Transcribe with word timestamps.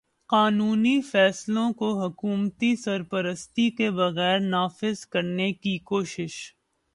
قانونی 0.29 1.01
فیصلوں 1.01 1.71
کو 1.73 1.89
حکومتی 2.01 2.75
سرپرستی 2.75 3.69
کے 3.71 3.89
بغیر 3.91 4.39
نافذ 4.39 5.05
کرنے 5.05 5.51
کی 5.53 5.77
کوشش 5.85 6.35